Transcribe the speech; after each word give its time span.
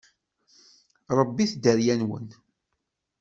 Rebbit 1.17 1.51
dderya-nwen! 1.55 2.27